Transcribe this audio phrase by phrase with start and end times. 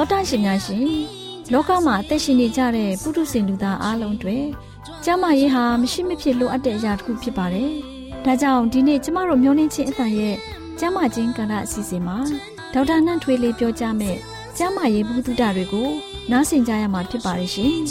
[0.00, 0.88] တော်တရှင်များရှင်
[1.52, 4.38] လောကမှာအသက်ရှင်နေကြတဲ့ပုထုဇဉ်လူသားအလုံးတွေ
[5.04, 7.70] ကျမ်းမာရေးဟာမရှိမဖြစ်လိုအပ်တဲ့အရာတစ်ခုဖြစ်ပါတယ်။
[8.24, 10.36] ဒါကြောင့်ဒီနေ့ကျမတို့မျှဝင့်ခြင်းအသံရဲ့
[10.78, 12.18] ကျမ်းမာခြင်းကာလအစီအစဉ်မှာ
[12.72, 14.16] ဒေါက်တာနှန့်ထွေးလေးပြောကြားမယ်
[14.58, 15.88] ကျမ်းမာရေးဘုဒ္ဓတွေကို
[16.30, 17.74] နားဆင်ကြရမှာဖြစ်ပါရဲ့ရှင်။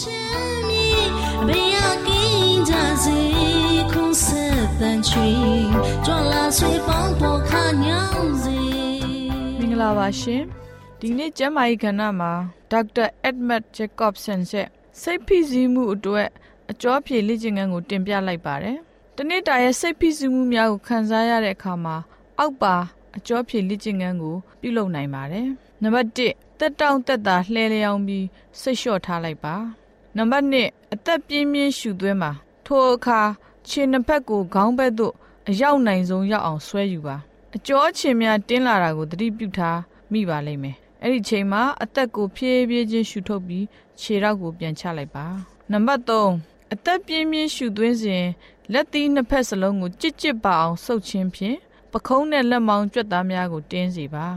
[9.59, 10.58] မင်္ဂလာပါရှင်
[11.01, 12.31] ဒီနေ့ကျမ်းမာရေးကဏ္ဍမှာ
[12.71, 14.67] ဒေါက်တာအက်မတ်ဂျေကော့ဆန်ရဲ့
[15.01, 16.29] စိတ်ဖိစီးမှုအတွက်
[16.71, 18.77] အကျော်ဖြေလေ့ကျင့်ခန်းကိုတင်ပြလိုက်ပါတယ်။
[19.17, 21.95] တနေ့တာရဲ့စိတ်ဖိစီးမှုများကိုခံစားရတဲ့အခါမှာ
[22.39, 22.75] အောက်ပါ
[23.17, 25.47] အကျော်ဖြေလေ့ကျင့်ခန်းကိုပြုလုပ်နိုင်ပါတယ်။
[25.81, 28.25] နံပါတ်1တက်တောင့်တက်တာလှဲလျောင်းပြီး
[28.61, 29.55] စိတ်လျှော့ထားလိုက်ပါ။
[30.17, 30.55] နံပါတ်2
[30.93, 32.31] အသက်ပြင်းပြင်းရှူသွင်းပါ
[32.65, 33.21] ထိုအခါ
[33.67, 35.13] ခြေနှစ်ဖက်ကိုခေါင်းဘက်သို့
[35.49, 37.17] အရောက်နိုင်ဆုံးရောက်အောင်ဆွဲယူပါ
[37.55, 39.79] အကျော်ခြေများတင်းလာတာကိုသတိပြုထား
[40.13, 43.65] မိပါလိမ့်မယ် အဲ့ဒီချိန်မှာအသက်ကိုဖြည်းဖြည်းချင်းရှူထုတ်ပြီး
[43.99, 45.25] ခြေထောက်ကိုပြန်ချလိုက်ပါ
[45.71, 48.25] နံပါတ်3အသက်ပြင်းပြင်းရှူသွင်းစဉ်
[48.73, 51.57] လက်သီးနှစ်ဖက်စလုံးကိုကြစ်ကြစ်ပါအောင်ဆုပ်ချင်းဖြင့်
[51.91, 54.27] ပခုံးနဲ့လက်မောင်းကြွက်သားများကိုတင်းစီပါ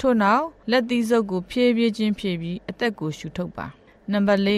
[0.00, 3.66] ထို့နောက်လက်သီးစုပ်ကိုဖြည်းဖြည်းချင်းဖြည့်ပြီးအသက်ကိုရှူထုတ်ပါ
[4.12, 4.50] နံပါတ်၄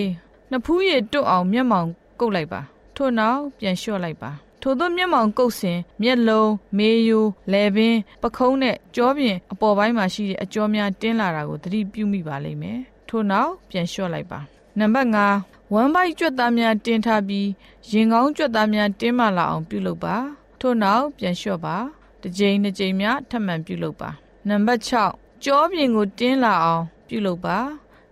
[0.50, 1.88] နှစ်ဖူးရည်တွတ်အောင်မျက်မှောင်
[2.20, 2.60] ကုတ်လိုက်ပါ
[2.96, 4.30] ထို့နောက်ပြန်လျှော့လိုက်ပါ
[4.62, 12.78] ထို့သောမျက်မှောင်ကုတ်စဉ်မျက်လုံးမေးယိုလယ်ပင်ပခုံးနဲ့ကြောပြင်အပေါ်ပိုင်းမှာရှိတဲ့အကြောများတင်းလာတာကိုသတိပြုမိပါလိမ့်မယ်
[13.08, 14.40] ထို့နောက်ပြန်လျှော့လိုက်ပါ
[14.78, 15.10] နံပါတ်
[15.40, 17.48] 5ဝမ်းပိုက်ကြွက်သားများတင်းထားပြီး
[17.90, 20.16] ရင်ကောင်းကြွက်သားများတင်းမလာအောင်ပြုလုပ်ပါ
[20.60, 21.76] ထို့နောက်ပြန်လျှော့ပါ
[22.22, 24.10] တစ်ကြိမ်နှစ်ကြိမ်များထပ်မံပြုလုပ်ပါ
[24.48, 24.82] နံပါတ်
[25.12, 27.58] 6ကြောပြင်ကိုတင်းလာအောင်ပြုလုပ်ပါ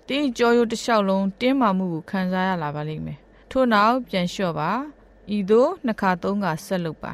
[0.08, 3.18] တင်းကြောရိုးတစ်လျှောက်လုံးတင်းမာမှုကိုခံစားရလာပါလိမ့်မယ်
[3.50, 4.70] ထို့နောက်ပြန်လျှော့ပါ
[5.36, 7.12] ဤသို့နှစ်ခါသုံးခါဆက်လုပ်ပါ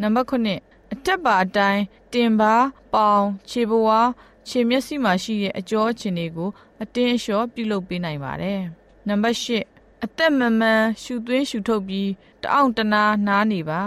[0.00, 2.54] နံပါတ်9အထက်ပါအတိုင်းတင်ပါ
[2.94, 4.08] ပေါင်ခြေပွား
[4.48, 6.50] ခြေမျက်စိမှာရှိတဲ့အကျောအခြေအနေကို
[6.82, 8.60] အတင်းအလျှော့ပြုလုပ်ပေးနိုင်ပါတယ်
[9.08, 12.10] နံပါတ်10အသက်မမှန်ရှူသွင်းရှူထုတ်ပြီး
[12.42, 13.82] တအောင်တနာနားနေပါ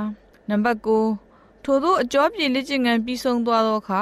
[0.50, 4.01] နံပါတ်9ထို့သောအကျောပြေလက်ကျင်ငံပြီးဆုံးသွားသောအခါ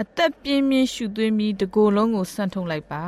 [0.00, 3.04] အသက်ပြင်းပြင်းရှူသွင်းပြီးတကိုယ်လုံးကိုဆန့်ထုတ်လိုက်ပါ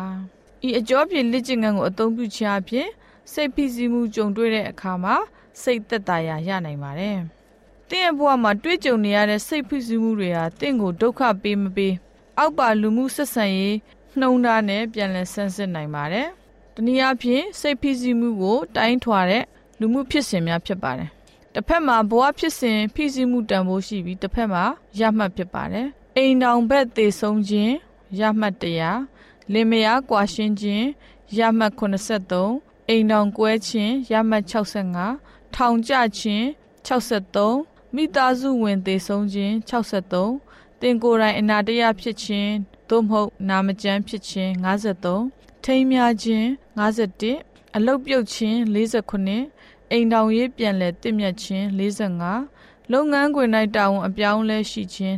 [0.67, 2.89] ဤအကျောပြေလက်ကျင်ငံကိုအသုံးပြုခြင်းအပြင်
[3.33, 5.17] စိတ်ဖိစီးမှုကြုံတွေ့တဲ့အခါမှာ
[5.63, 7.17] စိတ်သက်သာရာရနိုင်ပါတယ်။
[7.89, 11.95] တင့်ရဲ့ဘဝမှာတွေ့ကြုံနေရတဲ့စိတ်ဖိစီးမှုတွေဟာတင့်ကိုဒုက္ခပေးမပေး
[12.39, 13.77] အောက်ပါလူမှုဆက်ဆံရေး
[14.21, 16.29] နှုံသားနဲ့ပြန်လည်ဆန်းစစ်နိုင်ပါတယ်။
[16.75, 19.45] တနည်းအားဖြင့်စိတ်ဖိစီးမှုကို တိုင်းထွာတဲ့
[19.81, 21.11] လူမှုဖြစ်စဉ်များဖြစ်ပါတယ်။
[21.55, 24.65] တစ်ဖက်မှာဘဝဖြစ်စဉ်ဖိစီးမှုတန်ဖိုးရှိပြီးတစ်ဖက်မှာ
[25.01, 25.87] ရမှတ်ဖြစ်ပါတယ်။
[26.17, 27.75] အိမ်တောင်ဘက်သေဆုံးခြင်း
[28.21, 29.01] ရမှတ်တရား
[29.53, 30.87] လင်မယားကွာရှင်းခြင်း
[31.39, 36.45] ရမှတ်83အိမ်တော်ကွဲခြင်းရမှတ်65 ထောင်ကျခြင်း
[36.87, 42.53] 63မိသားစုဝင်သေဆုံးခြင်း63တင်ကိုယ်တိုင်အနာတရဖြစ်ခြင်း
[42.89, 46.47] သို့မဟုတ်နာမကျန်းဖြစ်ခြင်း53ထိမ်းများခြင်း
[47.11, 48.59] 51အလုတ်ပြုတ်ခြင်း
[49.25, 51.65] 49အိမ်တော်ရေးပြန်လည်တင့်မြတ်ခြင်း
[52.29, 55.15] 45လုပ်ငန်းခွင်၌တာဝန်အပြောင်းလဲရှိခြင်း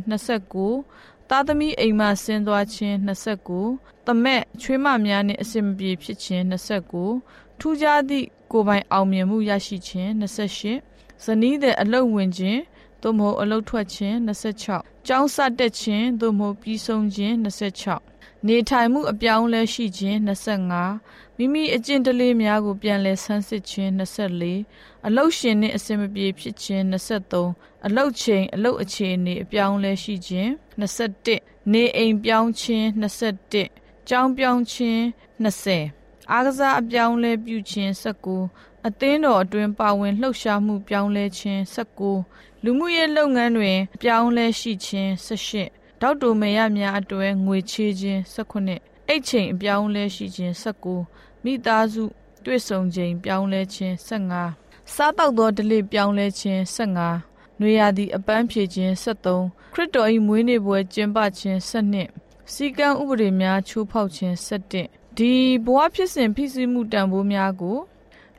[0.65, 2.95] 29သားသမီးအိမ်မှဆင်းသွားခြင်း
[3.57, 12.61] 29တမက်ချွေးမများနှင့်အစင်မပြေဖြစ်ခြင်း29 ထူးခြားသည့်ကိုယ်ပိုင်အောင်မြင်မှုရရှိခြင်း28ဇနီးတဲ့အလုတ်ဝင်ခြင်း
[13.01, 17.35] သို့မဟုတ်အလုတ်ထွက်ခြင်း26ကျောင်းစတက်ခြင်းသို့မဟုတ်ပြီးဆုံးခြင်း
[17.85, 23.91] 26နေထိုင်မှုအပြောင်းလဲရှိခြင်း25မိမိအကျင့်တလေးများကိုပြန်လည်ဆန်းစစ်ခြင်း
[24.49, 30.49] 24အလုတ်ရှင်နှင့်အစင်မပြေဖြစ်ခြင်း23အလုတ်ချိန်အလုတ်အခြေအနေအပြောင်းလဲရှိခြင်း
[31.07, 32.87] 21နေအိမ်ပြောင်းခြင်း
[33.51, 35.01] 21ကျောင်းပြောင်းခြင်း
[35.43, 41.61] 20 အားကစားအပြောင်းလဲပြုခြင်း19အသင်းတော်အတွင်းပါဝင်လှုပ်ရှားမှုပြောင်းလဲခြင်း
[42.13, 48.19] 19လူမှုရေးလုပ်ငန်းတွင်အပြောင်းလဲရှိခြင်း18ဒေါက်တိုမေရများအတွဲငွေချေးခြင်း
[48.65, 52.03] 18အိတ်ချိန်အပြောင်းလဲရှိခြင်း19မိသားစု
[52.45, 65.33] တွေ့ဆုံခြင်းပြောင်းလဲခြင်း15စားတောက်သောဒလိပြောင်းလဲခြင်း15နွေရာသီအပန်းဖြေခြင်း73ခရစ်တော်၏မွေးနေ့ပွဲကျင်းပခြင်း7စီကံဥပဒေများချိုးဖောက်ခြင်း7 ဒီ
[65.65, 67.77] ဘဝဖြစ်စဉ်ဖြစ်စည်းမှုတန်ဖိုးများကို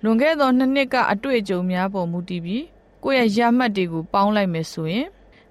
[0.02, 2.64] လွန်ခဲ့သောနှစ်နှစ်ကအတွေ့အကြုံများပေါ်မူတည်ပြီး
[3.04, 5.06] ကိုယ့်ရဲ့ရမှတ်တွေကိုပေါင်းလိုက်မယ်ဆိုရင်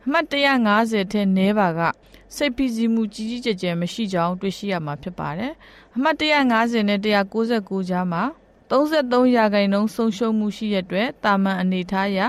[0.05, 0.25] အမှတ်
[0.69, 1.81] 150ထဲနဲပါက
[2.35, 5.53] စိတ်ဖိစီးမှုကြီးကြီးကျယ်ကျယ်မရှိကြောင်းတွေ့ရှိရမှာဖြစ်ပါတယ်။
[5.95, 8.23] အမှတ်150နဲ့169ကြားမှာ
[8.69, 12.19] 33ရာခိုင်နှုန်းဆုံးရှုံးမှုရှိတဲ့အတွက်တာမန်အနေထားအရ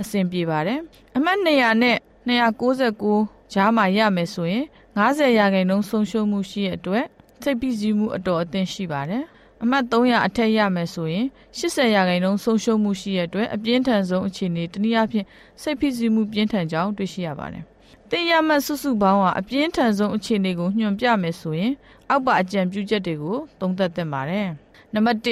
[0.00, 0.80] အဆင်ပြေပါတယ်။
[1.16, 1.96] အမှတ်200နဲ့
[2.28, 4.64] 269ကြားမှာရမယ်ဆိုရင်
[4.96, 7.06] 90ရာခိုင်နှုန်းဆုံးရှုံးမှုရှိတဲ့အတွက်
[7.42, 9.24] စိတ်ဖိစီးမှုအတော်အသင့်ရှိပါတယ်။
[9.62, 11.26] အမှတ်300အထက်ရမယ်ဆိုရင်
[11.58, 15.26] 80ရာခိုင်နှုန်းဆုံးရှုံးမှုရှိတဲ့အတွက်အပြင်းထန်ဆုံးအခြေအနေတနည်းအားဖြင့်
[15.62, 17.64] စိတ်ဖိစီးမှုပြင်းထန်ကြောင်းတွေ့ရှိရပါတယ်။
[18.10, 21.72] တင်ရမှတ်စုစုပေါင်းဟာအပြင်းထန်ဆုံးအခြေအနေကိုညွှန်ပြမယ်ဆိုရင်
[22.08, 24.46] အောက်ပါအကြံပြုချက်တွေကိုသုံးသပ်သင့်ပါတယ်။
[24.94, 25.26] နံပါတ်1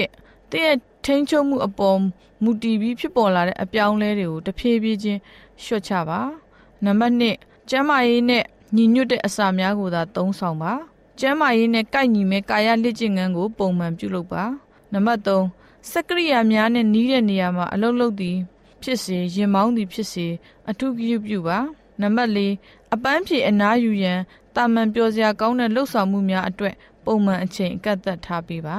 [0.52, 1.98] တင်ရဲ့ထိန်းချုပ်မှုအပေါ်
[2.42, 5.20] မူတည်ပြီးဖြစ်ပေါ်လာတဲ့အပြောင်းလဲတွေကိုတဖြည်းဖြည်းချင်း
[5.62, 6.20] လျှော့ချပါ။
[6.84, 7.24] နံပါတ်2
[7.70, 8.44] ကျန်းမာရေးနဲ့
[8.76, 10.72] ညီညွတ်တဲ့အစာများကိုသာသုံးဆောင်ပါ။
[11.18, 14.44] ကျန်းမာရေးနဲ့ကိုက်ညီမဲ့ကာယလက်ကျင့်ခန်းကိုပုံမှန်ပြုလုပ်ပါ
[14.92, 18.36] နံပါတ်3စက်ကရိယာများနဲ့နီးတဲ့နေရာမှာအလုပ်လုပ်သည်
[18.82, 20.26] ဖြစ်စေရင်မောင်းသည်ဖြစ်စေ
[20.70, 21.58] အထူးပြုပြုပါ
[22.00, 24.20] နံပါတ်4အပန်းဖြေအနားယူရန်
[24.56, 26.74] တာမန်ပြောစရာကောင်းတဲ့လှုပ်ဆောင်မှုများအတွက်
[27.04, 28.78] ပုံမှန်အချိန်အကန့်အသတ်ထားပေးပါ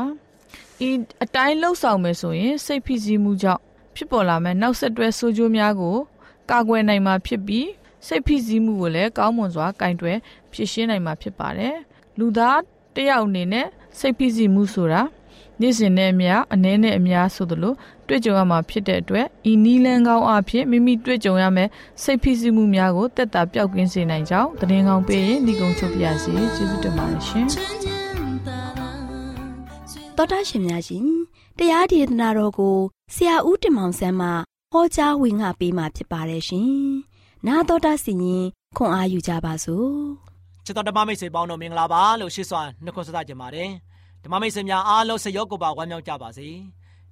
[0.88, 0.90] ဤ
[1.24, 3.62] အတိုင်းလှုပ်ဆောင်မယ်ဆိုရင်စိတ်ဖိစီးမှုကြောင့်
[3.96, 5.98] ဖြစ်ပေါ်လာမဲ့နောက်ဆက်တွဲဆိုးကျိုးများကို
[6.52, 7.68] ကာကွယ်နိုင်မှာဖြစ်ပြီး
[8.08, 10.18] စိတ်ဖိစီးမှုကိုလည်းကောင်းမွန်စွာကင်တွယ်
[10.52, 11.76] ဖြည့်ရှင်းနိုင်မှာဖြစ်ပါတယ်။
[12.20, 12.60] လူသား
[12.96, 13.68] တယောက်အနေနဲ့
[14.00, 15.02] စိတ်ဖိစီးမှုဆိုတာ
[15.62, 17.74] နေ့စဉ်နဲ့အများအနည်းနဲ့အများဆိုသလို
[18.08, 21.70] တွေ့ကြုံရမှာဖြစ်တဲ့အတွက်ဤနီးလန်းကောင်းအဖြစ်မိမိတွေ့ကြုံရမယ့်
[22.04, 27.48] စိတ်ဖိစီးမှုများကိုတက်တာပျောက်ကင်းစေနိုင်ကြောင်းသတင်းကောင်းပေးရင်ဒီကုန်းချုပ်ပြရစီကျေးဇူးတင်ပါတယ်ရှင်
[30.18, 31.06] တော်တာရှင်များရှင်
[31.58, 32.78] တရားဒေသနာတော်ကို
[33.16, 34.28] ဆရာဦးတင်မောင်ဆန်းမှ
[34.74, 36.72] ဟောကြားဝင်ငါပေးมาဖြစ်ပါတယ်ရှင်
[37.48, 38.46] နာတော်တာစီရင်
[38.78, 40.37] ခွန်အားယူကြပါစို့
[40.68, 43.70] ချစ်တော်ဓမ္မမိတ်ဆွေပေါင်းတို့မင်္ဂလာပါလို့ရှိစွာနှုတ်ခွန်းဆက်ကြပါတယ်
[44.24, 46.48] ဓမ္မမိတ်ဆွေများအားလုံးစရောကိုပါဝမ်းမြောက်ကြပါစေ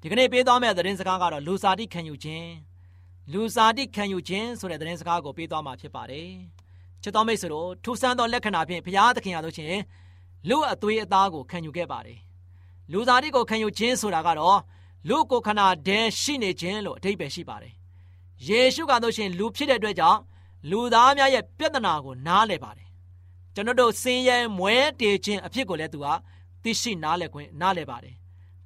[0.01, 2.49] ဒီကနေ့ပေးသွားမယ့်သတင်းစကားကတော့လူစားတိခံယူခြင်း
[3.33, 6.29] လူစားတိခံယူခြင်းဆိုတဲ့သတင်းစကားကိုပေးသွားမှာဖြစ်ပါတယ်
[7.01, 9.81] ချစ်တော်မိတ်ဆွေတို့ထူဆန်းသောလက္ခဏာဖြင့်ဘုရားသခင်ရလို့ချင်း
[10.49, 12.19] လူအသွေးအသားကိုခံယူခဲ့ပါတယ်
[12.91, 14.59] လူစားတိကိုခံယူခြင်းဆိုတာကတော့
[15.09, 17.73] လူကိုခနာဒဲရှိနေခြင်းလို့အဓိပ္ပာယ်ရှိပါတယ်
[18.47, 20.19] ယေရှုကတော့ရှင်လူဖြစ်တဲ့အတွက်ကြောင့်
[20.69, 22.84] လူသားများရဲ့ပြဿနာကိုနားလည်ပါတယ်
[23.55, 26.07] ကျွန်တော်တို့စင်ရဲမွဲတေခြင်းအဖြစ်ကိုလည်းသူက
[26.63, 28.15] သိရှိနားလည်ခွင့်နားလည်ပါတယ်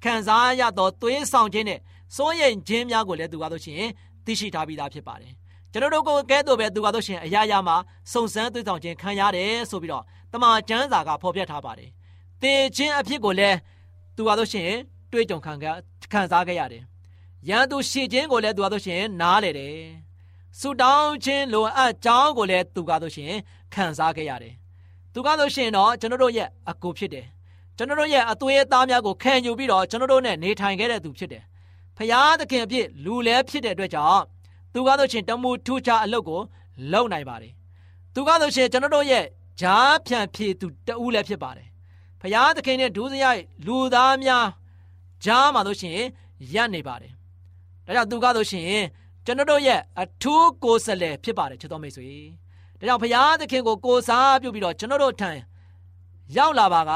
[0.02, 1.80] ခံစားရသောသွေးဆောင်ခြင်းနဲ့
[2.16, 3.82] စိုးရိမ်ခြင်းများကိုလည်းသူကတော့ရှင်
[4.24, 5.32] သိရှိထားပြီးသားဖြစ်ပါတယ်
[5.72, 7.76] ကျွန်တော်တို့ကိုကဲတော့ပဲသူကတော့ရှင်အရာရာမှာ
[8.12, 11.90] စုံစမ်းသွေးဆောင်ခြင်းခံရတယ်ဆိုပြီးတော့တမန်ကျမ်းစာကဖော်ပြထားပါတယ်
[12.42, 13.56] တေခြင်းအဖြစ်ကိုလည်း
[14.16, 14.70] သူကတော့ရှင်
[15.12, 15.52] တွေးကြုံခံ
[16.12, 16.82] ခံစားခဲ့ရတယ်
[17.48, 19.78] ရန်သူရှေ့ခြင်းကိုလည်းသူကတော့ရှင်နားလေတယ်
[20.58, 23.32] ဆူတောင်းခြင်းလိုအပ်ကြောင်းကိုလည်းသူကတော့ရှင်
[23.74, 24.54] ခံစားခဲ့ရတယ်
[25.14, 27.26] သူကဆိုရှင်တော့ကျွန်တော်တို့ရဲ့အကိုဖြစ်တယ်
[27.76, 31.42] ကျွန်တော်တို့ရဲ့အသွေးအသားများကိုခံယူပြီးတော့ကျွန်တော်တို့နဲ့နေထိုင်ခဲ့တဲ့သူဖြစ်တယ်
[31.96, 34.22] ဖရာသခင်အဖြစ်လူလဲဖြစ်တဲ့အတွက်ကြောင့်
[34.72, 36.40] သူကဆိုရှင်တမှုထူးခြားအလုပ်ကို
[36.92, 37.52] လုပ်နိုင်ပါတယ်
[38.14, 39.24] သူကဆိုရှင်ကျွန်တော်တို့ရဲ့
[39.60, 41.68] ဂျားဖြန့်ဖြေသူတဦးလည်းဖြစ်ပါတယ်
[42.20, 44.46] ဖရာသခင်နဲ့ဒုစရိုက်လူသားများ
[45.24, 45.98] ဂျားမှာဆိုရှင်
[46.54, 47.12] ရပ်နေပါတယ်
[47.86, 48.80] ဒါကြောင့်သူကဆိုရှင်
[49.26, 52.08] ကျွန်တော်တို့ရဲ့အထူးကိုယ်စားလှယ်ဖြစ်ပါတယ်ချစ်တော်မိတ်ဆွေ
[52.80, 55.30] ဒါကြောင့်ဘုရားသခင်ကိုကိုးစားပြုပြီးတော့ကျွန်တော်တို့ထံ
[56.36, 56.92] ရောက်လာပါက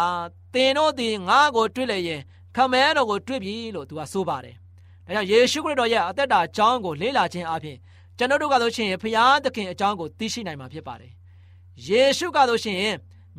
[0.55, 2.21] သင်တို့သည်ငါ့ကိုတွေ့လျင်
[2.57, 4.55] ခမဲတော်ကိုတွေ့ပြီလို့သူကဆိုပါတယ်။
[5.07, 7.77] ဒါကြောင့်ယေရှုခရစ်တော်ရဲ့အသက်တာအကြောင်းကိုလေ့လာခြင်းအပြင်
[8.19, 11.13] ကျွန်တော်တို့ကဆိုရှင်ဘုရားသခင်အကြောင်းကိုသိရှိနိုင်မှာဖြစ်ပါတယ်။
[11.89, 12.79] ယေရှုကဆိုရှင်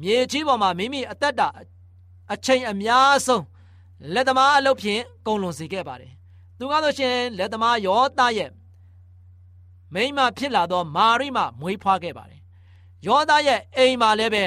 [0.02, 1.48] မြေကြီးပေါ်မှာမိမိအသက်တာ
[2.34, 3.44] အချိန်အများဆုံး
[4.14, 6.12] လက်သမားအလုပ်ဖြင့်ကုန်လွန်စေခဲ့ပါတယ်။
[6.58, 8.52] သူကဆိုရှင်လက်သမားယောသရဲ့
[9.94, 12.35] မိမဖြစ်လာသောမာရိမမွေးဖွားခဲ့ပါတယ်။
[13.06, 14.44] ယောသားရဲ့အိမ်မှာလည်းပဲ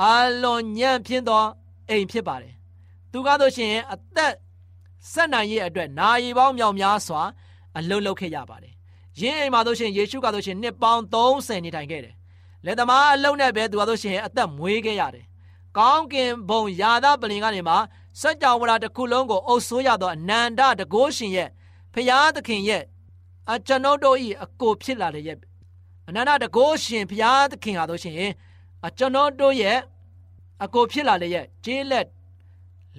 [0.00, 1.44] အာလွန်ညံ့ပြင်းသော
[1.88, 2.54] အိမ်ဖြစ်ပါတယ်။
[3.12, 4.34] သူကားဆိုရှင်အသက်
[5.12, 7.22] ဆက်နိုင်ရဲ့အတွက်နာရီပေါင်းမြောက်များစွာ
[7.78, 8.72] အလုံးလုံးခဲ့ရပါတယ်။
[9.20, 12.14] ယင်းအိမ်မှာဆိုရှင်ယေရှုကဆိုရှင်နှစ်ပေါင်း30နေထိုင်ခဲ့တယ်။
[12.66, 15.24] လက်သမားအလုံးနဲ့ပဲသူကဆိုရှင်အသက်မွေးခဲ့ရတယ်။
[15.78, 17.74] ကောင်းကင်ဘုံယာသပလင်ကနေမှ
[18.20, 21.48] စัจ java လာတစ်ခုလုံးကိုအုပ်ဆိုးရသောအနန္တတကိုးရှင်ရဲ့
[21.94, 22.82] ဖရာသခင်ရဲ့
[23.52, 25.49] အကျွန်ုပ်တို့ဤအကိုဖြစ်လာတဲ့ရဲ့
[26.10, 28.16] အနန္တတကိုးရှင်ဖရာသခင်ဟာဆိုရှင်
[28.86, 29.78] အကျွန်ုပ်တို့ရဲ့
[30.64, 32.06] အကိုဖြစ်လာတဲ့ရဲ့ဂျေးလက်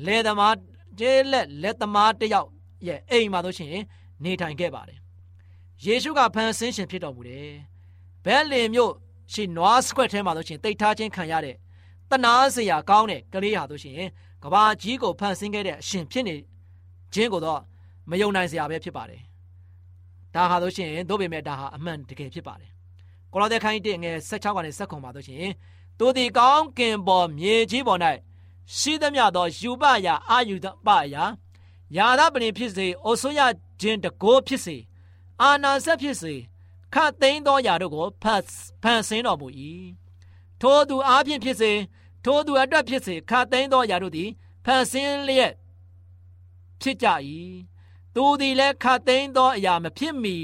[0.05, 0.55] လေသမား
[0.99, 2.49] ဂျေးလက်လက်သမားတယောက်
[2.87, 3.73] ရဲ့အိမ်မှာဆိုရှင်
[4.23, 4.99] နေထိုင်ခဲ့ပါတယ်
[5.85, 7.49] ယေရှုကဖန်ဆင်းရှင်ဖြစ်တော်မူတယ်
[8.25, 8.93] ဘဲလင်မြို့
[9.33, 11.55] ရှိနွားစခွက်ထဲမှာဆိုရှင်တိတ်ထားခြင်းခံရတဲ့
[12.09, 13.95] တနာစရာကောင်းတဲ့ကလေးဟာဆိုရှင်
[14.43, 16.35] ကဘာကြီးကိုဖန်ဆင်းခဲ့တဲ့အရှင်ဖြစ်နေ
[17.13, 17.61] ခြင်းကိုတော့
[18.09, 19.21] မယုံနိုင်စရာပဲဖြစ်ပါတယ်
[20.35, 22.70] ဒါဟာဆိုရှင်တို့ပေမဲ့ဒါဟာအမှန်တကယ်ဖြစ်ပါတယ်
[23.31, 25.47] ကိုလောသဲခိုင်းတဲ့ငယ်16ကနေ7ခွန်ပါဆိုရှင်
[25.99, 27.99] တို့ဒီကောင်းကင်ပေါ်မြေကြီးပေါ်၌
[28.77, 31.23] ရှိသမျှသောယူပရာအာယူဒပရာ
[31.95, 33.41] ယာသပလင်ဖြစ်စေအိုဆိုရ
[33.81, 34.77] ခြင်းတကိုးဖြစ်စေ
[35.41, 36.33] အာနာဆက်ဖြစ်စေ
[36.93, 38.43] ခတ်သိမ်းသောယာတို့ကိုဖတ်
[38.83, 39.47] ဖန်ဆင်းတော်မူ၏
[40.61, 41.71] ထိုသူအားဖြင့်ဖြစ်စေ
[42.25, 44.29] ထိုသူအတွက်ဖြစ်စေခတ်သိမ်းသောယာတို့သည်
[44.65, 45.53] ဖန်ဆင်းလျက်
[46.81, 47.07] ဖြစ်ကြ၏
[48.15, 50.37] သူသည်လည်းခတ်သိမ်းသောအရာမဖြစ်မီ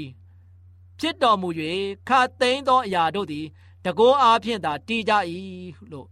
[1.00, 1.48] ဖြစ်တော်မူ၍
[2.08, 3.46] ခတ်သိမ်းသောအရာတို့သည်
[3.84, 5.12] တကောအားဖြင့်သာတည်ကြ၏
[5.92, 6.08] လို့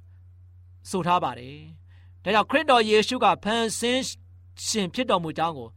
[0.91, 1.59] ဆိုထားပါတယ်
[2.23, 4.03] ဒါကြောင့်ခရစ်တော်ယေရှုကဖန်ဆင်း
[4.67, 5.69] ရှင်ဖြစ်တော်မူကြောင်းကို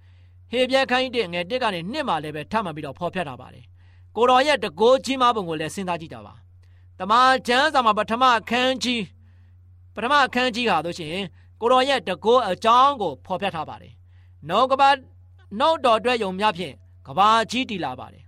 [0.52, 3.66] ဟေပြဲခိုင်းတဲ့ငယ်တစ်ကနေနှစ်မှလည်းပဲထပ်မှပြီးတော့ဖော်ပြထားပါတယ်
[4.16, 6.34] ကိုတော်ရဲ့တကိုးကြီးမားပုံကိုလည်းစဉ်းစားကြည့်ကြပါ
[7.00, 9.04] တမန်ကျမ်းစာမှာပထမအခန်းကြီး
[9.96, 11.16] ပထမအခန်းကြီးဟာဆိုရှင်
[11.62, 13.94] ကိုတော်ရဲ့တကိုးအကြောင်းကိုဖော်ပြထားပါတယ်
[14.48, 14.96] နှုတ်ကပတ်
[15.60, 16.74] နှုတ်တော်အတွက်ယုံများဖြင့်
[17.08, 18.24] ကဘာကြီးတည်လာပါတယ်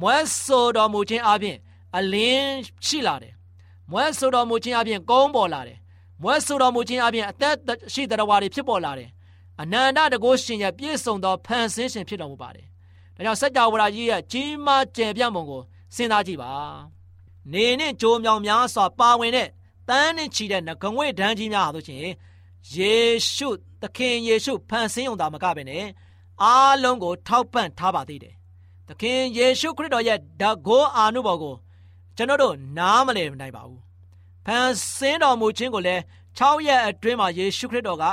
[0.00, 1.56] မွဲဆိုတော်မူခြင်းအပြင်
[1.96, 2.54] အလင်း
[2.86, 3.34] ရှိလာတယ်
[3.90, 5.78] မွဲဆိုတော်မူခြင်းအပြင်ကုန်းပေါ်လာတယ်
[6.22, 7.54] မွဲဆိုတော်မူခြင်းအပြင်အသက်
[7.92, 9.10] ရှိတရားဝါတွေဖြစ်ပေါ်လာတယ်
[9.60, 12.66] အနန္တတကုရှင်ရဲ့ပြည့်စုံသောဖန်ဆင်းရှင်ဖြစ်တော်မူပါတယ်
[13.16, 15.62] ဒါကြောင့်စัจ java ကြီးရဲ့ကြီးမားကျယ်ပြန့်ပုံကို
[15.94, 16.52] စဉ်းစားကြည့်ပါ
[17.52, 19.48] နေနဲ့ကြိုးမြောင်များစွာပါဝင်တဲ့
[19.88, 22.00] တန်းနဲ့ချီတဲ့ငကငွေဒန်းကြီးများဟာဆိုရှင်
[22.76, 22.94] ယေ
[23.34, 23.48] ရှု
[23.82, 25.84] သခင်ယေရှုဖန်ဆင်းုံသာမကပဲနဲ့
[26.42, 28.34] အားလုံးကိုထောက်ပံ့ထားပါသေးတယ်
[28.90, 31.54] သခင်ယေရှုခရစ်တော်ရဲ့ဓာတ်ကိုအာနုဘော်ကို
[32.16, 33.80] ကျွန်တော်တို့နားမလည်နိုင်ပါဘူး
[34.46, 36.02] ဖန်ဆင်းတော်မူခြင်းကိုလည်း
[36.38, 38.04] 6ရက်အတွင်းမှာယေရှုခရစ်တော်က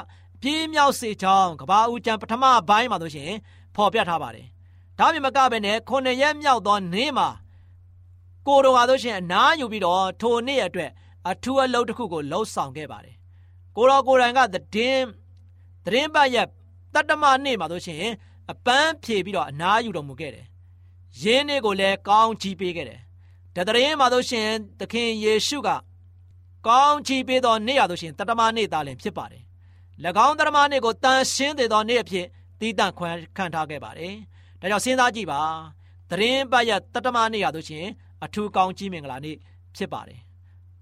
[0.41, 3.31] ပြင်းမြောက်စေကြောင်းကဘာဦးကျမ်းပထမပိုင်းမှာဆိုရှင်
[3.75, 4.47] ဖော်ပြထားပါတယ်
[4.99, 7.27] ဒါပြင်မကပဲနဲ့ခုနှစ်ရက်မြောက်သောနေ့မှာ
[8.47, 10.91] ကိုတော်ဟာဆိုရှင်အနားယူပြီးတော့ထိုနေ့အတွက်
[11.29, 13.15] အထူးအလုပ်တစ်ခုကိုလှုပ်ဆောင်ခဲ့ပါတယ်
[13.75, 15.05] ကိုတော်ကိုယ်တိုင်ကသတင်း
[15.85, 16.47] သတင်းပတ်ရဲ့
[16.93, 18.03] တတ္တမနေ့မှာဆိုရှင်
[18.51, 20.47] အပန်းဖြေပြီးတော့အနားယူတော်မူခဲ့တယ်
[21.21, 23.01] ယင်းနေ့ကိုလည်းကောင်းချီးပေးခဲ့တယ်
[23.55, 25.69] တတရင်မှာဆိုရှင်သခင်ယေရှုက
[26.67, 29.43] ကောင်းချီးပေးသောနေ့ရဆိုရှင်တတမနေ့သားလည်းဖြစ်ပါတယ်၎
[30.27, 32.25] င်းတတမနေ့ကိုတန်ရှင်းသေးသောနေ့အဖြစ်
[32.59, 34.13] တည်တံ့ခွန်ခံထားခဲ့ပါတယ်
[34.61, 35.41] ဒါကြောင့်စဉ်းစားကြည့်ပါ
[36.09, 37.85] သတင်းပတ်ရတတမနေ့ရဆိုရှင်
[38.23, 39.35] အထူးကောင်းကြီးမင်္ဂလာနေ့
[39.75, 40.19] ဖြစ်ပါတယ်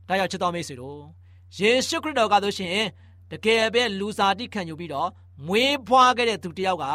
[0.08, 1.00] ဒါကြောင့်ချစ်တော်မိတ်ဆွေတို့
[1.60, 2.80] ယေရှုခရစ်တော်ကဆိုရှင်
[3.32, 5.10] တကယ်ပဲလူစားတိခံယူပြီးတော့
[5.48, 6.86] မွေးဖွားခဲ့တဲ့သူတယောက်က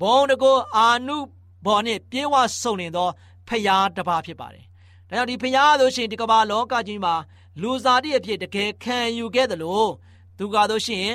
[0.00, 1.16] ဘုံတကောအာနု
[1.64, 3.08] ဘော်နဲ့ပြေဝဆုံနေသော
[3.48, 4.64] ဖျားတစ်ပါးဖြစ်ပါတယ်
[5.08, 7.14] ဒါကြောင့်ဒီဖျားဆိုရှင်ဒီကမ္ဘာလောကကြီးမှာ
[7.62, 9.90] လူစားတိအဖြစ်တကယ်ခံယူခဲ့တယ်လို့
[10.38, 11.08] သူကဆိုရှင်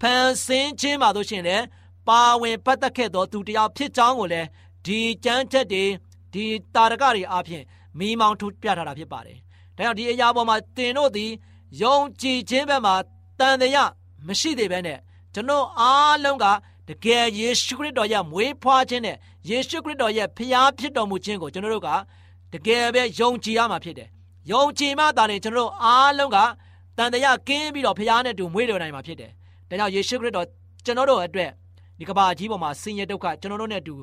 [0.00, 1.64] ဖန်ဆင်းခြင်းမှာဆိုရှင်လည်း
[2.08, 4.48] ပါဝင်ပတ်သက်ခဲ့သောသူတယောက်ဖြစ်ကြောင်းကိုလည်း
[4.86, 5.84] ဒီကြမ်းချက်တွေ
[6.32, 6.44] ဒီ
[6.74, 7.64] တာရကတွေအပြင်
[7.98, 9.38] မိမောင်းထုတ်ပြထားတာဖြစ်ပါတယ်။
[9.76, 11.30] ဒါကြောင့်ဒီအရာပေါ်မှာတင်တို့သည်
[11.82, 12.94] ယုံကြည်ခြင်းဘက်မှာ
[13.38, 13.90] တန်တရား
[14.26, 14.98] မရှိသေးဘဲနဲ့
[15.34, 16.46] ကျွန်တော်အားလုံးက
[16.88, 19.16] တကယ်ယေရှုခရစ်တော်ရဲ့မွေးဖွားခြင်းနဲ့
[19.48, 21.88] ယေရှုခရစ်တော်ရဲ့ဖျားဖြစ်တော်မူခြင်းကိုကျွန်တော်တို့က
[22.52, 24.08] တကယ်ပဲယုံကြည်ရမှာဖြစ်တယ်။
[24.52, 26.38] ယုံကြည်မှသာလေကျွန်တော်တို့အားလုံးက
[26.98, 29.30] တန်တရားကင်းပြီးတော့ဖျားနဲ့တူမွေးတော်နိုင်မှာဖြစ်တယ်။
[29.68, 30.46] ဒါကြောင့်ယေရှုခရစ်တော်
[30.84, 31.50] ကျွန်တော်တို့အတွက်
[31.98, 33.94] ဒီကဘာကြီးပေါ်မှာဆင်းရဲဒုက္ခကျွန်တော်တို့နဲ့တူ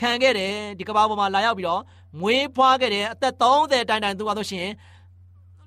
[0.00, 1.80] ခံခဲ့တယ်ဒီကဘာပေါ်မှာလာရောက်ပြီးတော့
[2.20, 4.68] မွေးဖွားခဲ့တယ်အသက်30တိုင်တိုင်သူကဆိုရှင်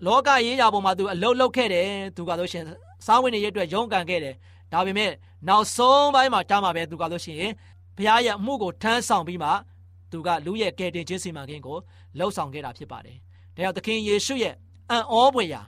[0.05, 2.63] လောကရေးရာပေါ်မှာသူအလုတ်လုတ်ခဲ့တယ်သူကဆိုရှင်
[3.05, 4.35] စားဝင်နေရအတွက်ရုန်းကန်ခဲ့တယ်
[4.73, 5.11] ဒါပေမဲ့
[5.47, 7.51] နောက်ဆုံးပိုင်းမှာကြားမှာပဲသူကဆိုရှင်
[7.97, 9.49] ဘုရားရဲ့အမှုကိုထမ်းဆောင်ပြီးမှ
[10.11, 11.77] သူကလူရဲ့ကယ်တင်ခြင်းစီမံကိန်းကို
[12.17, 13.17] လှုပ်ဆောင်ခဲ့တာဖြစ်ပါတယ်
[13.55, 14.53] ဒါကြောင့်သခင်ယေရှုရဲ့
[14.89, 15.61] အံ့ဩဖွယ်ရာ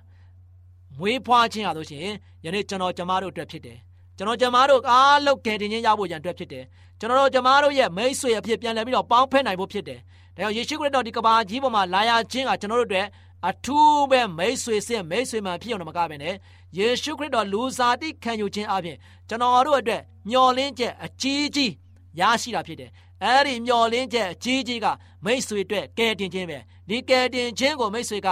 [0.99, 2.01] မွေးဖွားခြင်းဟာဆိုရှင်
[2.45, 3.77] ယနေ့ကျွန်တော်ကျမတို့အတွက်ဖြစ်တယ်
[4.17, 6.63] ကျွန်တော်ကျမတို့အားလုံးကယ်တင်ခြင်းရဖို့ရန်အတွက်ဖြစ်တယ်
[6.99, 9.99] ကျွန်တော်တို့ကျမတို့ရဲ့မိတ်ဆွေအဖြစ်ပြန်လည်ပြီးတော့ပေါင်းဖက်နိုင်ဖို့ဖြစ်တယ်
[10.35, 13.07] ဒါကြောင့်ယေရှုခရစ်တော်ဒီကဘာကြီးပေါ်မှာလာရခြင်းကကျွန်တော်တို့အတွက်
[13.49, 16.35] အထူးပဲမိတ်ဆွေစစ်မိတ်ဆွေမှဖြစ်အောင်မကဘဲနဲ့
[16.77, 18.97] ယေရှုခရစ်တော်လူစားတိခံယူခြင်းအပြင်
[19.29, 21.71] ကျွန်တော်တို့အတွက်မျှော်လင့်ချက်အကြီးကြီး
[22.19, 22.91] ရရှိတာဖြစ်တယ်
[23.23, 24.87] အဲ့ဒီမျှော်လင့်ချက်အကြီးကြီးက
[25.25, 26.57] မိတ်ဆွေအတွက်ကယ်တင်ခြင်းပဲ
[26.89, 28.29] ဒီကယ်တင်ခြင်းကိုမိတ်ဆွေက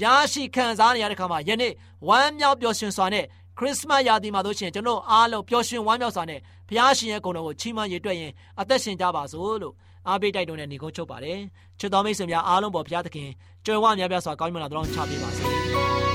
[0.00, 0.02] ရ
[0.32, 1.72] ရှိခံစားနေရတဲ့ခါမှာယနေ့
[2.08, 3.24] ဝမ်းမြောက်ပျော်ရွှင်စွာနဲ့
[3.58, 9.74] ခရစ်မတ်ရာသီမှာတို့ရှင်ကျွန်တော်အားလုံးပျော်ရွှင်ဝမ်းမြောက်စွာနဲ့ဘုရားရှင်ရဲ့ဂုဏ်တော်ကိုချီးမွမ်းရည်တွက်ရင်အသက်ရှင်ကြပါစို့လို့
[10.08, 11.38] အားပေးတိုက်တွန်းတဲ့ညီကုန်းချုပ်ပါတယ်
[11.78, 13.28] ချစ်တော်မိတ်ဆွေများအားလုံးပေါ်ဘုရားသခင်
[13.66, 16.13] ကြွယ်ဝများပြားစွာကောင်းမြတ်လာတော်ချပေးပါစေ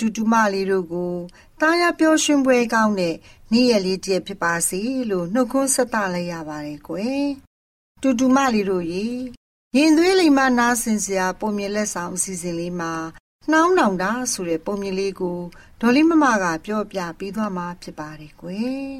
[0.00, 1.14] တန်တူတူမလေးတို့ကို
[1.60, 3.14] တားရပျော်ရွှင်ပွဲကောင်းတဲ့
[3.52, 4.80] နေ့ရက်လေးတည်းဖြစ်ပါစေ
[5.10, 7.26] လို့နှုတ်ခွန်းဆက်သလိုက်ရပါတယ်ကွယ်
[8.02, 9.06] တူတူမလေးတို့ရေ
[9.76, 12.92] ရင်သွေးလိမ်မနားဆင်စရာပုံမြင်လက်ဆောင်အစီအစဉ်လေးမှာ
[13.50, 15.38] နှောင်းနှောင်တာဆိုတဲ့ပုံမြင်လေးကို
[15.80, 18.94] ဒေါ်လေးမမကပြောပြပေးသွားမှာဖြစ်ပါတယ်ကွယ်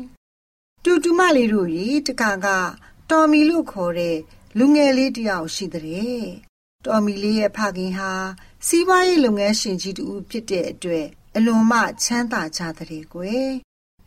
[0.85, 2.47] တူတူမလေးတို့ရေတခါက
[3.11, 4.17] တော်မီလို့ခေါ်တဲ့
[4.59, 6.21] လူငယ်လေးတယောက်ရှိတဲ့
[6.85, 8.13] တော်မီလေးရဲ့ဖခင်ဟာ
[8.65, 13.49] စီးပွားရေးလုပ်ငန်းရှင်ကြီးတူဖြစ်တဲ့အတွက်အလွန်မှချမ်းသာကြတဲ့ကွယ်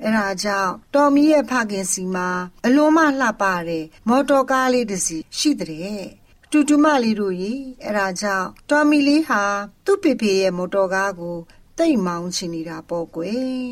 [0.04, 2.30] အဲဒါကြောင့်တော်မီရဲ့ဖခင်စီမှာ
[2.66, 6.04] အလွန်မှလှပတဲ့မော်တော်ကားလေးတစ်စီးရှိတဲ့
[6.52, 9.44] တူတူမလေးတို့ရေအဲဒါကြောင့်တော်မီလေးဟာ
[9.86, 11.38] သူ့ဖေဖေရဲ့မော်တော်ကားကို
[11.78, 13.70] တတိတ်မောင်းချင်နေတာပေါ့ကွယ်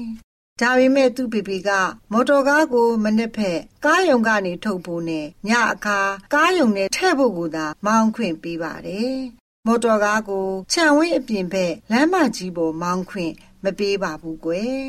[0.62, 1.70] ဒါပေမဲ့သူ့ဖေဖေက
[2.12, 6.00] မော်တော်ကားကိုမနစ်ဖက်ကားယုံကနေထုတ်ဖို့နဲ့ညအခါ
[6.34, 9.18] ကားယုံနဲ့ထဲ့ဖို့ကိုသာမောင်းခွင့်ပေးပါတယ်
[9.68, 14.86] မော်တော်ကားကိုခြံဝင်းအပြင်ဘက်လမ်းမကြီးပေါ်မောင်းခွင့်မပေးပါဘူးကွယ်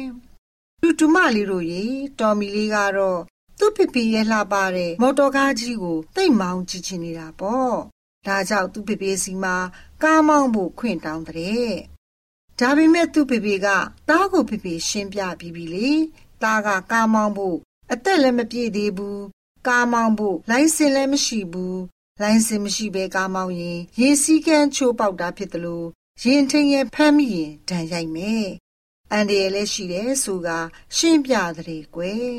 [0.83, 1.85] တူတူမလေးတို့ရေ
[2.19, 3.21] တော်မီလေးကတော့
[3.59, 7.77] သူ့ဖေဖေရဲ့လှပတဲ့မော်တော်ကားကြီးကိုတိတ်မောင်းကြည့်ချင်နေတာပေါ့
[8.27, 9.57] ဒါကြောင့်သူ့ဖေဖေစီမှာ
[10.03, 11.71] ကားမောင်းဖို့ခွင့်တောင်းတဲ့
[12.59, 13.69] ဒါပေမဲ့သူ့ဖေဖေက
[14.09, 15.89] တားကိုဖေဖေရှင်းပြပြီးပြီလေ
[16.43, 17.57] တားကကားမောင်းဖို့
[17.93, 19.23] အသက်လည်းမပြည့်သေးဘူး
[19.67, 21.79] ကားမောင်းဖို့လိုင်စင်လည်းမရှိဘူး
[22.23, 25.87] လိုင်စင်မရှိဘဲကားမောင်းရင်ရေစည်းကမ်းချိုးပေါက်တာဖြစ်တယ်လို့
[26.23, 28.47] ရင်ထင်းရဲ့ဖမ်းမိရင်ဒဏ်ရိုက်မယ်
[29.13, 30.49] အန်ဒီရလည်းရှိတယ်ဆိုက
[30.97, 32.39] ရှင်းပြတဲ့ကွယ်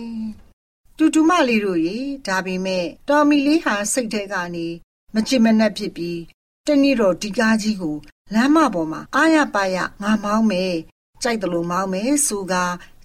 [0.97, 4.67] တူတူမလေးတို့ရေဒါပေမဲ့တော်မီလေးဟာစိတ်ထဲကနေ
[5.13, 6.19] မချစ်မနှက်ဖြစ်ပြီး
[6.67, 7.97] တနေ့တော့ဒီကားကြီးကို
[8.33, 10.75] လမ်းမပေါ်မှာအာရပါရငါမောင်းမယ်
[11.23, 12.53] ကြိုက်တယ်လို့မောင်းမယ်ဆိုက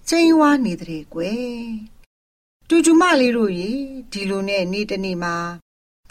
[0.09, 1.65] ချိန်ဝါနေတဲ့ကွယ်
[2.67, 3.71] တူတူမလေးတို့ရေ
[4.11, 5.35] ဒီလိုနဲ့နေ့တနေ့မှာ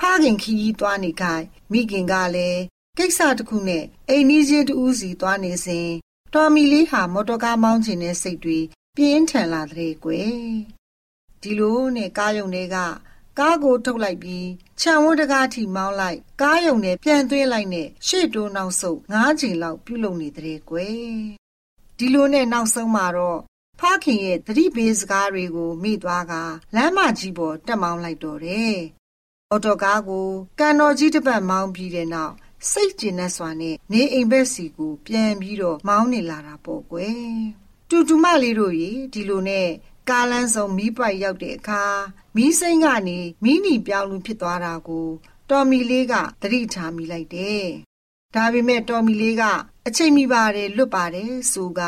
[0.01, 2.61] ဖခင်ခီးကြီးသွားနေခိုင်မိခင်ကလည်း
[2.99, 5.89] ကိစ္စတစ်ခုနဲ့အိမ်နီးချင်းတူးစီသွားနေစဉ်
[6.35, 8.59] တော်မီလေးဟာမော်တော်ကားမောင်းခြင်းနဲ့စိတ်တွေ
[8.97, 10.35] ပြင်းထန်လာတဲ့ကွယ်
[11.43, 12.77] ဒီလိုနဲ့ကားယုံတွေက
[13.39, 14.49] ကားကိုထုတ်လိုက်ပြီး
[14.81, 20.99] ခြံဝန်းတကားထိမောင်းလိုက်ကားယုံနဲ့ပြန်သွင်းလိုက်နဲ့ရှေ့တိုးနောက်ဆုတ်၅ချိန်လောက်ပြုတ်လုံနေတဲ့ကွယ်
[21.99, 23.41] ဒီလိုနဲ့နောက်ဆုံးမှာတော့
[23.81, 26.33] ဖခင်ရဲ့သတိပေးစကားတွေကိုမိသွားက
[26.77, 28.77] လမ်းမကြီးပေါ်တက်မောင်းလိုက်တော့တယ်
[29.51, 30.27] အော်တိုကားကို
[30.59, 32.35] ကန်တော်ကြီးတစ်ပတ်မောင်းပြီးတဲ့နောက်
[32.71, 37.17] စိတ်ကျဉ်နဲ့စွာနဲ့နေအိမ်ဘက်စီကို ပြန်ပြီးတော့မောင်းနေလာတာပေါ့ကွယ်
[37.89, 39.69] တူတူမလေးတို့ရေဒီလိုနဲ့
[40.11, 41.85] ကားလန်းဆောင်မီးပွိုက်ရောက်တဲ့အခါ
[42.37, 45.09] မီးစိမ့်ကနေမီးနီပြောင်းလူဖြစ်သွားတာကို
[45.51, 47.65] တော်မီလေးကသတိထားမိလိုက်တယ်။
[48.35, 49.43] ဒါပေမဲ့တော်မီလေးက
[49.87, 51.81] အချိန်မီပါတယ်လွတ်ပါတယ်ဆိုက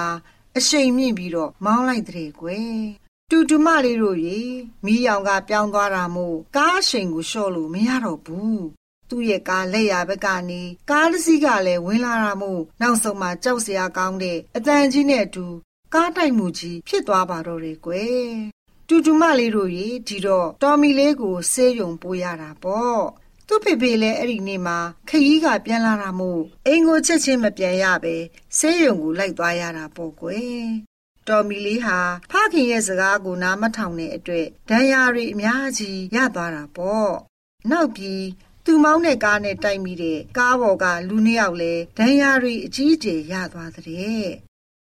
[0.57, 2.81] အရှိန်မြင့်ပြီးတော့မောင်းလိုက်တဲ့ကွယ်။
[3.31, 4.41] တူတူမလေးတို့ရေ
[4.85, 8.59] မီးရောင်ကပြောင်းသွားတာမို့ကားအရှိန်ကိုလျှော့လို့မရတော့ဘူး။
[9.11, 15.47] သူ့ရဲ့ကားလက်ရဘက်ကနေကားတစ်စီးကလည်းဝင်လာတာမို့နောက်ဆုံးမှကြောက်စရာကောင်းတဲ့အတန်ကြီးနဲ့အတူ
[15.95, 18.31] ကားတိုက်မှုကြီးဖြစ်သွားပါတော့တယ်ကွယ်
[18.89, 23.03] တူတူမလေးတို့ရေဒီတော့တော်မီလေးကိုဆေးရုံပို့ရတာပေါ့
[23.47, 28.17] သူ့ဖေဖေလည်းအဲ့ဒီနေ့မှာခရီးကပြန်လာတာမို့အိမ်ကိုချက်ချင်းမပြန်ရပဲ
[28.59, 30.96] ဆေးရုံကိုလိုက်သွားရတာပေါ့ကွယ်
[31.29, 31.99] တော်မီလေးဟာ
[32.31, 37.13] ဖခင်ရဲ့စကားကိုနားမထောင်တဲ့အတွက်ဒဏ်ရာတွေအများကြီးရသွားတာပေါ့
[37.71, 38.25] နောက်ပြီး
[38.65, 44.27] သူမောင်းတဲ့ကားနဲ့တိုက်မိတဲ့ကားပေါ်ကလူနှစ်ယောက်လည်းဒဏ်ရာတွေအကြီးအကျယ်ရသွားတဲ့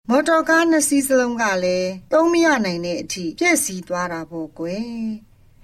[0.09, 4.88] မော်တော်ကားနှစ်စီးစလုံးကလည်းသုံးမရနိုင်တဲ့အထိပြည့်စည်သွားတာပေါ့ကွယ်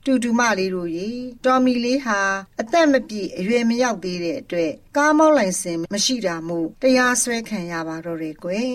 [0.05, 1.11] တူတူမလေးတို့ရေ
[1.45, 2.21] တော်မီလေးဟာ
[2.61, 8.75] အသက်မပြည့်အရွယ်မရောက်သေးတဲ့အတွက်ကားမောင်းလိုင်စင်မရှိတာမို့တရားစွဲခံရပါတော့တယ်ကွယ်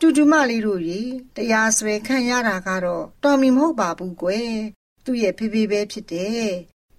[0.00, 1.00] တူတူမလေးတို့ရေ
[1.36, 4.54] တရားစွဲခံရတာကတော့တော်မီမဟုတ်ပါဘူးကွယ်
[5.04, 6.48] သူ့ရဲ့ဖေဖေပဲဖြစ်တယ်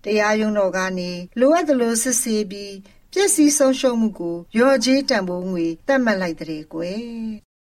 [0.04, 2.76] တရားရုံးတော်ကနေလိုအပ်သလိုစစ်ဆေးပြီး
[3.12, 7.02] ပြည့်စည်ဆုံးရှုံးမှုကိုရော်ကြီးတန်ဖိုးငွေတတ်မှတ်လိုက်တဲ့ကွယ်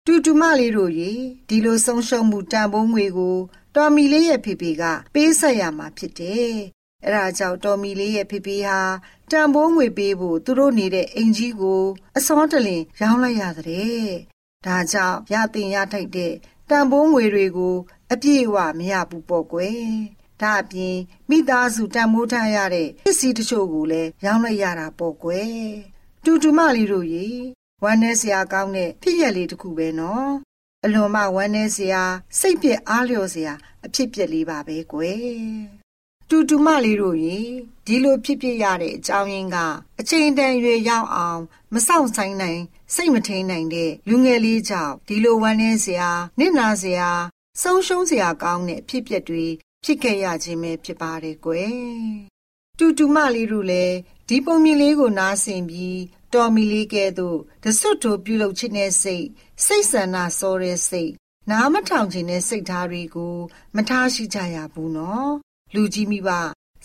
[0.06, 1.12] တူတူမလေးတို့ရေ
[1.50, 3.38] ဒီလိုဆုံးရှုံးမှုတန်ဖိုးငွေကို
[3.76, 4.84] တော်မီလေးရဲ့ဖေဖေက
[5.14, 6.52] ပေးဆက်ရမှာဖြစ်တယ်။
[7.06, 8.80] အဲဒါကြောင့်တော်မီလေးရဲ့ဖေဖေဟာ
[9.32, 11.84] တန်ဖိုးငွေပေးဖို့သူတို့နေတဲ့အိမ်ကြီးကို
[12.18, 14.10] အစောတလင်ရောင်းလိုက်ရတဲ့။
[14.66, 16.34] ဒါကြောင့်ရတင်ရထိုက်တဲ့
[16.70, 17.76] တန်ဖိုးငွေတွေကို
[18.12, 19.80] အပြည့်အဝမရဘူးပေါ့ကွယ်။
[20.42, 20.96] ဒါအပြင်
[21.30, 25.56] မိသားစုတန်မိုးထားရတဲ့ပစ္စည်းတချို့ကိုလည်းရောင်းလိုက်ရတာပေါ့ကွယ်။
[26.24, 27.28] တူတူမလေးတို့ရေ
[27.84, 30.32] ဝမ်းနည်းစရာကောင်းတဲ့ဖြစ်ရလေးတစ်ခုပဲနော်
[30.86, 32.04] အလွန်မှဝမ်းနည်းစရာ
[32.40, 33.54] စိတ်ပြက်အားလျော်စရာ
[33.86, 35.75] အဖြစ်ပြက်လေးပါပဲကွယ်
[36.30, 37.40] တူတူမလေးတို့ရေ
[37.86, 39.58] ဒီလိုဖြစ်ဖြစ်ရတဲ့အကြောင်းရင်းက
[40.00, 41.42] အချိန်တန်ရွယ်ရောက်အောင်
[41.74, 42.62] မဆောင်ဆိုင်နိုင်
[42.94, 46.10] စိတ်မထိန်နိုင်တဲ့လူငယ်လေးကြောင့်ဒီလိုဝမ်းနည်းစရာ
[46.40, 47.10] နစ်နာစရာ
[47.62, 49.46] ဆုံးရှုံးစရာကောင်းတဲ့အဖြစ်ပြက်တွေ
[49.84, 51.74] ဖြစ်ခဲ့ရခြင်းပဲဖြစ်ပါတယ်ကွယ်
[52.78, 53.96] တူတူမလေးတို့လည်း
[54.30, 56.00] ဒီပုံမြင်လေးကိုနားဆင်ပြီး
[56.34, 59.26] တော်မီလေးကဲ့သို့တဆွတ်ထိုပြုလုပ်ခြင်းနဲ့စိတ်
[59.66, 61.12] စိတ်ဆန္ဒစောတဲ့စိတ်
[61.50, 63.36] နားမထောင်ခြင်းနဲ့စိတ်ထားတွေကို
[63.76, 66.30] မထားရှိကြရဘူးနော် လူကြီးမိဘ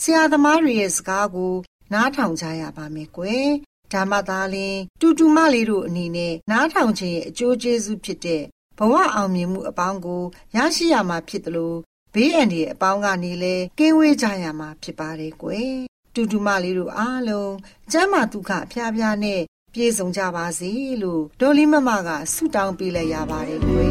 [0.00, 1.54] ဆရာသမားတွေရဲ့စကားကို
[1.92, 3.48] နားထောင်ကြရပါမယ်ကွယ်
[3.92, 8.42] ဒါမှသာလျှင်တူတူမလေးတို့အနေနဲ့နားထောင်ခြင်းရဲ့အကျိုးကျေးဇူးဖြစ်တဲ့
[8.78, 10.22] ဘဝအောင်မြင်မှုအပေါင်းကို
[10.56, 11.78] ရရှိရမှာဖြစ်တယ်လို့
[12.14, 15.74] ဘေးအန္တရာယ်အပေါင်းကနေလဲကင်းဝေးကြရမှာဖြစ်ပါတယ်ကွယ်
[16.14, 17.54] တူတူမလေးတို့အားလုံး
[17.92, 19.40] ကျမ်းမာဒုက္ခဖျားဖျားနဲ့
[19.74, 20.70] ပြည့်စုံကြပါစေ
[21.02, 23.90] လို့ဒေါ်လေးမမကဆုတောင်းပေးလိုက်ရပါတယ်ကွယ်